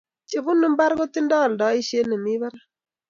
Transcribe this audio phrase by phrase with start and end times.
[0.29, 2.63] chebunu mbar kotindai aldaishet nemi barak